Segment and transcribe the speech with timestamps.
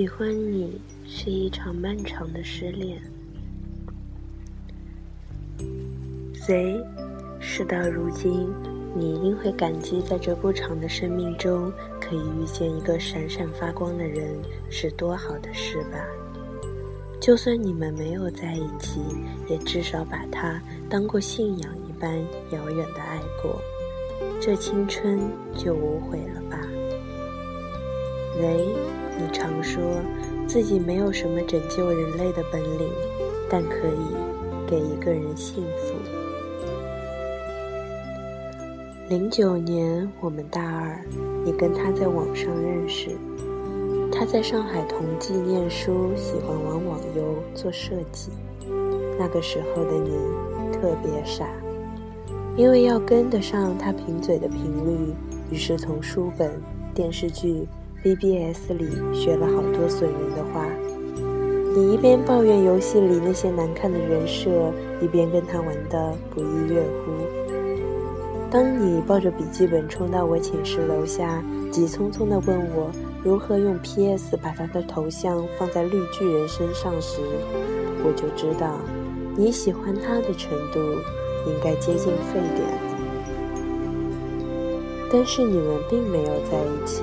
[0.00, 2.98] 喜欢你是一场漫长的失恋。
[6.32, 6.82] 谁？
[7.38, 8.48] 事到如今，
[8.96, 14.34] 你一定会感激，在这不长的生命中，可以遇见一个闪闪发光的人，
[14.70, 16.02] 是多好的事吧？
[17.20, 19.02] 就算你们没有在一起，
[19.50, 22.18] 也至少把他当过信仰一般
[22.52, 23.60] 遥远的爱过，
[24.40, 25.20] 这青春
[25.54, 26.58] 就无悔了吧？
[28.40, 28.74] 雷，
[29.20, 29.82] 你常说
[30.46, 32.88] 自己没有什么拯救人类的本领，
[33.50, 34.16] 但可以
[34.66, 35.94] 给一个人幸福。
[39.10, 41.04] 零九年我们大二，
[41.44, 43.10] 你跟他在网上认识。
[44.10, 48.30] 他在上海同济念书，喜欢玩网游、做设计。
[49.18, 50.10] 那个时候的你
[50.72, 51.46] 特别傻，
[52.56, 55.14] 因为要跟得上他贫嘴的频率，
[55.50, 56.50] 于是从书本、
[56.94, 57.66] 电视剧、
[58.02, 60.66] BBS 里学了好多损人的话。
[61.74, 67.12] 你一边抱怨游戏里那些难看的人设，一边跟他玩得不亦乐乎。
[68.50, 72.90] 当你抱着笔记本冲到我寝室楼下，急匆匆地问我。
[73.22, 77.20] 如何用 PS 把他的头像放在绿巨人身上时，
[78.02, 78.78] 我就知道
[79.36, 80.80] 你喜欢他的程度
[81.46, 82.66] 应该接近沸点。
[85.12, 87.02] 但是你们并没有在一起，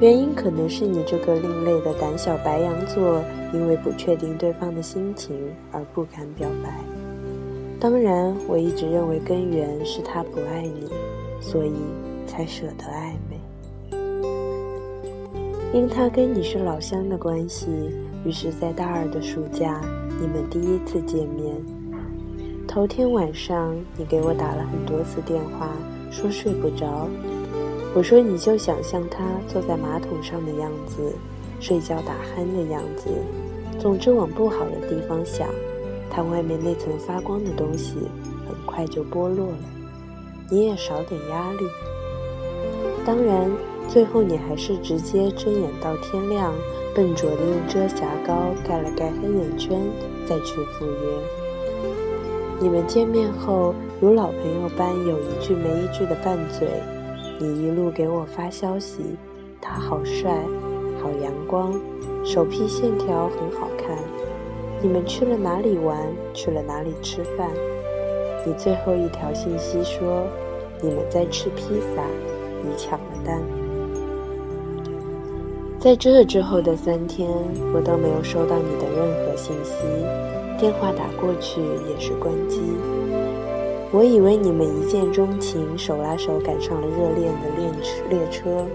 [0.00, 3.20] 原因可能是你这个另类的胆小白羊座，
[3.52, 5.36] 因为不确定对方的心情
[5.72, 6.78] 而不敢表白。
[7.80, 10.88] 当然，我一直认为根源是他不爱你，
[11.40, 11.72] 所以
[12.26, 13.40] 才舍得暧昧。
[15.72, 17.66] 因他跟你是老乡的关系，
[18.24, 19.80] 于是，在大二的暑假，
[20.20, 21.56] 你们第一次见面。
[22.68, 25.70] 头天晚上，你给我打了很多次电话，
[26.10, 27.08] 说睡不着。
[27.98, 31.12] 我说你就想象他坐在马桶上的样子，
[31.58, 33.10] 睡觉打鼾的样子，
[33.76, 35.48] 总之往不好的地方想。
[36.08, 37.94] 他外面那层发光的东西，
[38.46, 39.58] 很快就剥落了，
[40.48, 41.58] 你也少点压力。
[43.04, 43.50] 当然。
[43.88, 46.54] 最后，你还是直接睁眼到天亮，
[46.94, 49.80] 笨拙地用遮瑕膏盖了盖黑眼圈，
[50.28, 52.60] 再去赴约。
[52.60, 56.68] 你们见面后，如老朋友般有一句没一句的拌嘴。
[57.40, 59.16] 你一路给我发消息，
[59.60, 60.42] 他好帅，
[61.00, 61.72] 好阳光，
[62.24, 63.96] 手臂线条很好看。
[64.82, 65.96] 你们去了哪里玩？
[66.34, 67.48] 去了哪里吃饭？
[68.44, 70.26] 你最后一条信息说，
[70.82, 72.02] 你们在吃披萨，
[72.64, 73.40] 你抢了单。
[75.78, 77.28] 在这之后的三天，
[77.72, 79.74] 我都没有收到你的任何信息，
[80.58, 82.60] 电话打过去也是关机。
[83.90, 88.66] 我以为你们一见钟情，手拉手赶上了热恋的列车列车，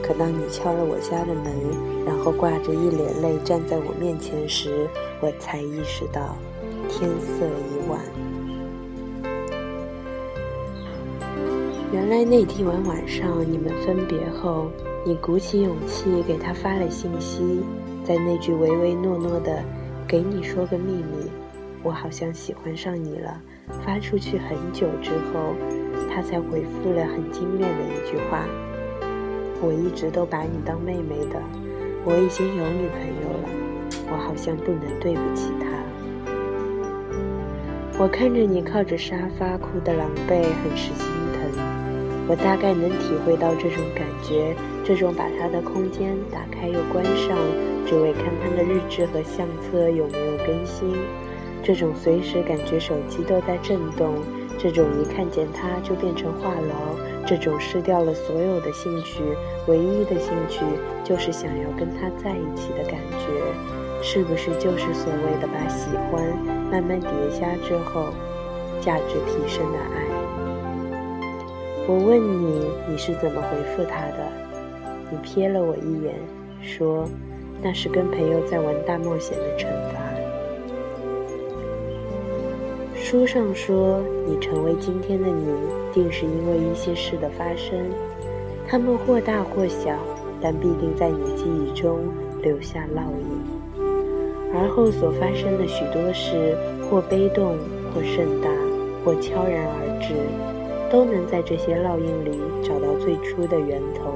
[0.00, 1.52] 可当你敲了我家的门，
[2.06, 4.88] 然后挂着一脸泪站在我面前时，
[5.20, 6.36] 我才意识到
[6.88, 8.00] 天色已晚。
[11.92, 14.70] 原来那天晚上你们分别后。
[15.06, 17.60] 你鼓起勇气给他发了信息，
[18.06, 19.62] 在那句唯唯诺诺的
[20.08, 21.30] “给你说个秘密，
[21.82, 23.38] 我好像喜欢上你了”
[23.84, 25.54] 发出去很久之后，
[26.10, 28.44] 他才回复了很精炼的一句话
[29.60, 31.40] ：“我一直都把你当妹妹的，
[32.04, 33.48] 我已经有女朋友了，
[34.10, 35.66] 我好像不能对不起她。”
[37.98, 41.40] 我看着你靠着沙发哭得狼狈，很是心疼。
[42.26, 44.56] 我大概能体会到这种感觉。
[44.82, 47.38] 这种把他的空间打开又关上，
[47.86, 50.90] 只为看他的日志和相册有没有更新；
[51.64, 54.12] 这种随时感觉手机都在震动；
[54.58, 59.22] 这种一看见他就变成话痨；这种失掉了所有的兴趣，
[59.66, 60.60] 唯一的兴趣
[61.02, 63.26] 就是想要跟他在一起的感觉，
[64.02, 66.22] 是不是就是所谓的把喜欢
[66.70, 68.12] 慢慢叠加之后，
[68.78, 70.04] 价值提升的爱？
[71.88, 74.28] 我问你，你是怎么回复他的？
[75.10, 76.14] 你瞥了我一眼，
[76.62, 77.08] 说
[77.62, 79.98] ：“那是跟朋友在玩大冒险的惩罚。”
[83.14, 85.46] 书上说，你成为今天的你，
[85.92, 87.78] 定是因为一些事的发生，
[88.66, 89.96] 它们或大或小，
[90.40, 92.00] 但必定在你记忆中
[92.42, 93.86] 留下烙印。
[94.52, 96.56] 而后所发生的许多事，
[96.90, 97.56] 或悲动，
[97.94, 98.50] 或盛大，
[99.04, 100.12] 或悄然而至，
[100.90, 104.12] 都能在这些烙印里找到最初的源头。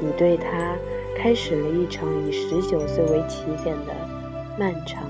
[0.00, 0.74] 你对他
[1.14, 3.92] 开始了一场以十九岁为起点的
[4.58, 5.02] 漫长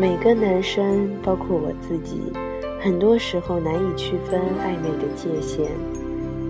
[0.00, 2.32] 每个男生，包括我自己，
[2.78, 5.68] 很多时候难以区分暧昧的界限。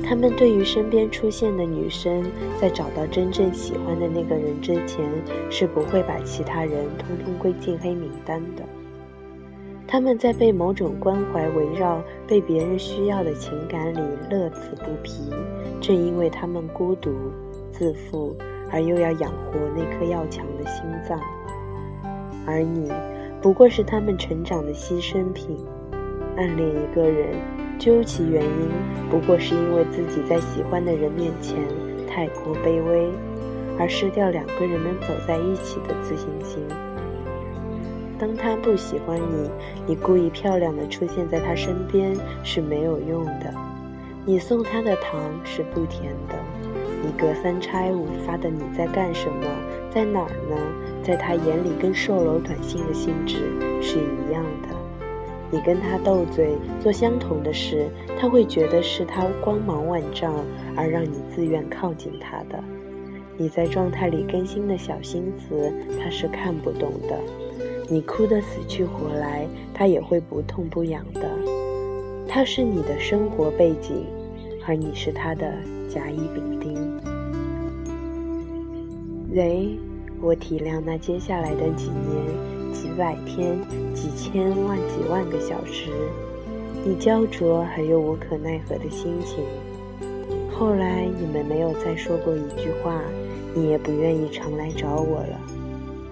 [0.05, 2.23] 他们对于身边出现的女生，
[2.61, 5.03] 在找到真正喜欢的那个人之前，
[5.49, 8.63] 是不会把其他人通通归进黑名单的。
[9.87, 14.01] 他们在被某种关怀围绕、被别人需要的情感里
[14.31, 15.33] 乐此不疲，
[15.81, 17.11] 正因为他们孤独、
[17.73, 18.37] 自负，
[18.71, 21.19] 而又要养活那颗要强的心脏。
[22.47, 22.91] 而你，
[23.41, 25.57] 不过是他们成长的牺牲品。
[26.37, 27.35] 暗恋一个人，
[27.79, 28.71] 究其原因，
[29.11, 31.57] 不过是因为自己在喜欢的人面前
[32.09, 33.11] 太过卑微，
[33.79, 36.63] 而失掉两个人能走在一起的自信心。
[38.19, 39.51] 当他不喜欢你，
[39.87, 43.55] 你故意漂亮的出现在他身边是没有用的。
[44.25, 46.35] 你送他的糖是不甜的。
[47.01, 49.47] 你隔三差五发的你在干什么，
[49.91, 50.57] 在哪儿呢？
[51.03, 53.37] 在他眼里，跟售楼短信的性质
[53.81, 54.69] 是一样的。
[55.51, 60.35] 你跟他斗嘴，做相同的事，他会觉得是他光芒万丈，
[60.77, 62.63] 而让你自愿靠近他的。
[63.39, 65.73] 你在状态里更新的小心思，
[66.03, 67.19] 他是看不懂的。
[67.89, 71.23] 你哭得死去活来，他也会不痛不痒的。
[72.29, 74.05] 他是你的生活背景，
[74.67, 75.51] 而你是他的
[75.89, 77.01] 甲乙丙丁。
[79.33, 79.79] 雷。
[80.21, 83.57] 我体谅那接下来的几年、几百天、
[83.95, 85.91] 几千万、几万个小时，
[86.85, 89.45] 你焦灼而又无可奈何的心情。
[90.51, 93.01] 后来你们没有再说过一句话，
[93.55, 95.41] 你也不愿意常来找我了。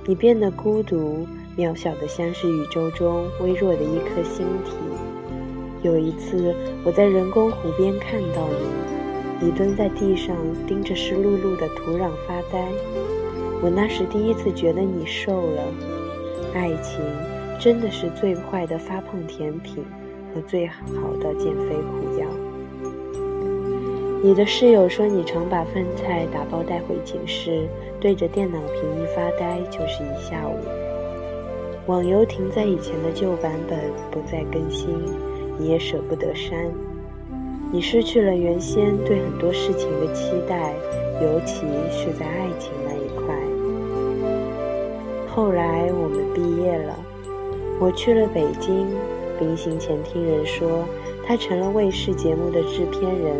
[0.07, 1.27] 你变得孤独、
[1.59, 4.77] 渺小的，像是宇宙中微弱的一颗星体。
[5.83, 6.55] 有一次，
[6.85, 8.49] 我在人工湖边看到
[9.41, 10.37] 你，你蹲在地上，
[10.67, 12.69] 盯着湿漉漉的土壤发呆。
[13.67, 15.63] 我那时第一次觉得你瘦了，
[16.55, 17.01] 爱情
[17.59, 19.85] 真的是最坏的发胖甜品
[20.33, 20.85] 和最好
[21.21, 22.27] 的减肥苦药。
[24.23, 27.67] 你的室友说你常把饭菜打包带回寝室，
[27.99, 30.55] 对着电脑屏一发呆就是一下午。
[31.87, 33.81] 网游停在以前的旧版本，
[34.13, 34.91] 不再更新，
[35.59, 36.71] 你也舍不得删。
[37.73, 40.73] 你失去了原先对很多事情的期待，
[41.21, 43.06] 尤其是在爱情那一。
[45.37, 46.99] 后来我们毕业了，
[47.79, 48.89] 我去了北京。
[49.39, 50.83] 临行前听人说，
[51.27, 53.37] 他成了卫视节目的制片人。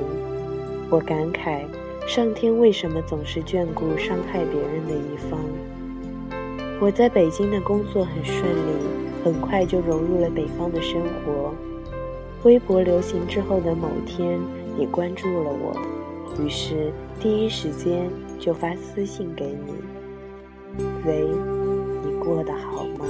[0.91, 1.63] 我感慨，
[2.07, 5.41] 上天为什么总是眷顾伤害别人的一方？
[6.83, 8.73] 我在北京的工作很顺利，
[9.25, 11.55] 很快就融入了北方的生活。
[12.43, 14.39] 微博流行之后的某天，
[14.77, 15.75] 你关注了我，
[16.45, 21.56] 于是第一时间就发私信给你，喂。
[22.27, 23.07] 过得好吗？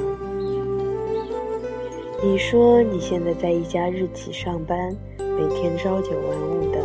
[2.23, 6.79] 你说你现在在一家日企上班，每天朝九晚五的，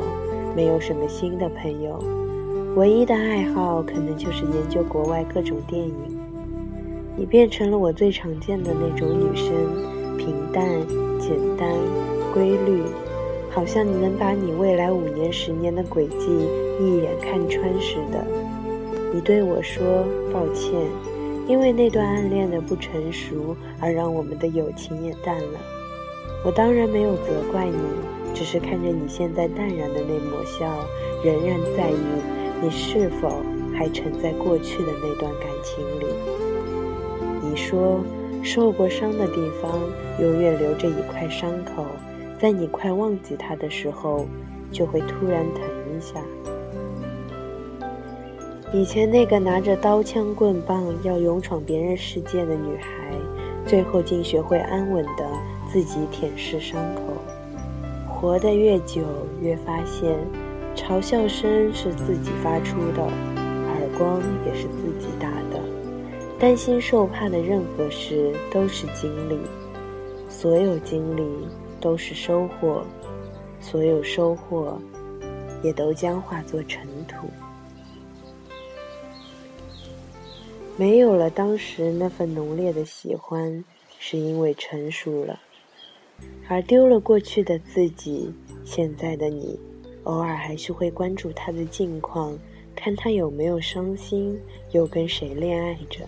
[0.56, 2.02] 没有什么新的朋友，
[2.78, 5.94] 唯一的爱好可能就是研究国外各种电影。
[7.18, 9.54] 你变成了我最常见的那种女生，
[10.18, 10.66] 平淡、
[11.20, 11.68] 简单、
[12.34, 12.82] 规律，
[13.50, 16.28] 好像你能把你未来五年、十年的轨迹
[16.80, 18.26] 一眼看穿似的。
[19.14, 19.84] 你对我说
[20.32, 20.74] 抱歉。
[21.52, 25.60] 因为那段暗恋的不成熟，而让我们的友情也淡了。
[26.46, 27.78] 我当然没有责怪你，
[28.34, 30.66] 只是看着你现在淡然的那抹笑，
[31.22, 31.98] 仍然在意
[32.62, 33.44] 你是否
[33.76, 36.06] 还沉在过去的那段感情里。
[37.42, 38.00] 你说，
[38.42, 39.78] 受过伤的地方
[40.22, 41.86] 永远留着一块伤口，
[42.40, 44.26] 在你快忘记它的时候，
[44.72, 45.64] 就会突然疼
[45.98, 46.14] 一下。
[48.74, 53.14] 以前那个拿着刀枪棍棒要勇闯别人世界的女孩，
[53.66, 55.28] 最后竟学会安稳的
[55.70, 57.02] 自己舔舐伤口。
[58.08, 59.02] 活得越久，
[59.42, 60.18] 越发现，
[60.74, 65.60] 嘲笑声是自己发出的，耳光也是自己打的。
[66.40, 69.38] 担心受怕的任何事都是经历，
[70.30, 71.24] 所有经历
[71.82, 72.84] 都是收获，
[73.60, 74.80] 所有收获
[75.62, 77.28] 也都将化作尘土。
[80.78, 83.64] 没有了当时那份浓烈的喜欢，
[84.00, 85.38] 是因为成熟了；
[86.48, 89.60] 而丢了过去的自己，现在的你，
[90.06, 92.36] 偶尔还是会关注他的近况，
[92.76, 94.40] 看他有没有伤心，
[94.72, 96.00] 又跟谁恋爱着。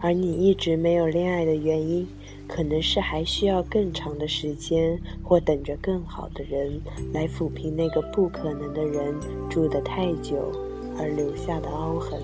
[0.00, 2.06] 而你一直没有恋爱的原因，
[2.46, 6.80] 可能是还需要更长的时间，或等着更好的人
[7.12, 9.14] 来抚平那个不可能的人
[9.50, 10.50] 住得太久
[10.98, 12.22] 而留下的凹痕。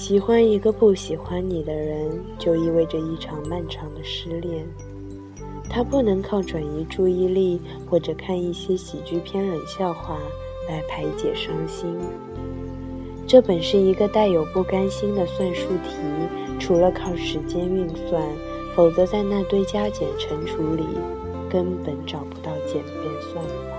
[0.00, 4.66] 喜欢一个不喜欢你的人，就意味着一场漫长的失恋。
[5.68, 10.18] 他不能靠转移注意力或者看一些喜剧片冷笑话
[10.70, 11.94] 来排解伤心。
[13.26, 15.98] 这本是一个带有不甘心的算术题，
[16.58, 18.22] 除了靠时间运算，
[18.74, 20.82] 否则在那堆加减乘除里
[21.50, 23.76] 根本找不到简便算法。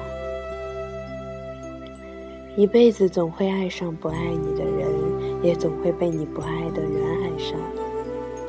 [2.56, 4.88] 一辈子总会爱上不爱你的人，
[5.42, 6.92] 也总会被你不爱的人
[7.24, 7.60] 爱上，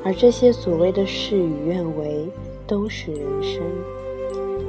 [0.05, 2.29] 而这些所谓的事与愿违。
[2.65, 3.61] 都是人生。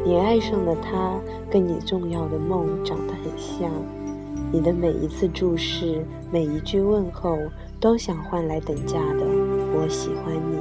[0.04, 1.18] 你爱上的他，
[1.50, 3.72] 跟你重要的梦长得很像。
[4.52, 7.38] 你的每一次注视，每一句问候，
[7.80, 9.22] 都想换来等价的
[9.74, 10.58] “我喜欢你”。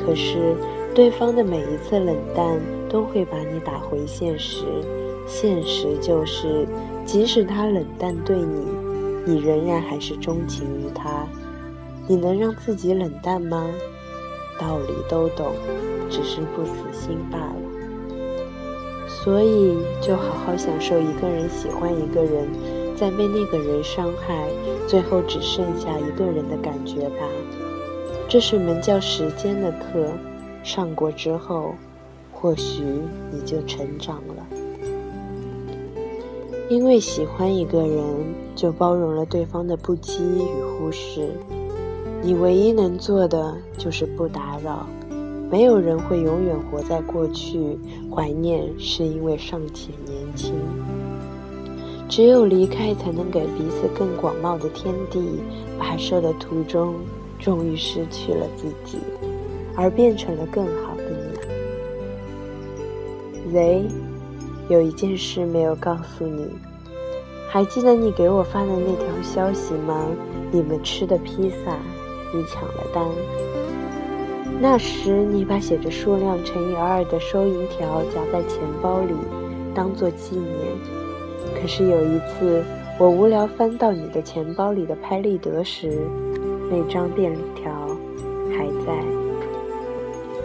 [0.00, 0.54] 可是，
[0.94, 4.64] 对方的每一次冷淡，都会把你打回现实。
[5.26, 6.66] 现实就是，
[7.04, 8.64] 即使他冷淡对你，
[9.24, 11.26] 你仍然还是钟情于他。
[12.08, 13.70] 你能让自己冷淡吗？
[14.58, 15.52] 道理都懂，
[16.10, 17.54] 只是不死心罢了。
[19.08, 22.48] 所以，就好好享受一个人喜欢一个人，
[22.96, 24.48] 再被那个人伤害，
[24.88, 27.26] 最后只剩下一个人的感觉吧。
[28.28, 30.08] 这是门叫时间的课，
[30.62, 31.74] 上过之后，
[32.32, 32.82] 或许
[33.30, 34.46] 你就成长了。
[36.72, 38.02] 因为喜欢一个人，
[38.56, 41.28] 就包容了对方的不羁与忽视。
[42.22, 44.86] 你唯一能做的就是不打扰。
[45.50, 47.78] 没有人会永远活在过去，
[48.10, 50.54] 怀念是因为尚且年轻。
[52.08, 55.20] 只有离开，才能给彼此更广袤的天地。
[55.78, 56.94] 跋涉的途中，
[57.38, 58.96] 终于失去了自己，
[59.76, 61.04] 而变成了更好的
[63.44, 63.52] 你。
[63.52, 63.84] Z，
[64.68, 66.48] 有一件事没有告诉你，
[67.48, 70.06] 还记得你给我发的那条消息吗？
[70.50, 71.76] 你们吃的披萨。
[72.34, 73.06] 你抢了单，
[74.58, 79.12] 那时你把写着数量乘以二的收银条夹在钱包里，
[79.74, 80.56] 当做纪念。
[81.54, 82.64] 可是有一次，
[82.98, 86.08] 我无聊翻到你的钱包里的拍立得时，
[86.70, 87.70] 那张便条
[88.56, 89.04] 还在。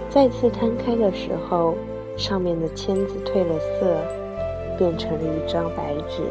[0.09, 1.73] 再次摊开的时候，
[2.17, 3.95] 上面的签子褪了色，
[4.77, 6.23] 变成了一张白纸。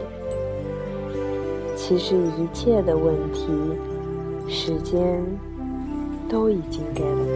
[1.76, 3.46] 其实一切的问题。
[4.48, 5.20] 时间
[6.28, 7.35] 都已经给了你